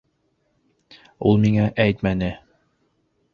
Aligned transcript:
Ул 1.31 1.37
миңә 1.43 1.67
әйтмәне. 1.85 2.31